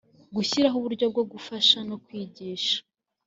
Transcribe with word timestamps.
gushyiraho 0.35 0.75
uburyo 0.79 1.05
bwo 1.11 1.23
gufasha 1.31 1.77
no 1.89 1.95
kwigisha 2.03 2.77